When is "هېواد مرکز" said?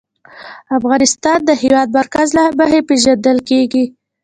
1.61-2.27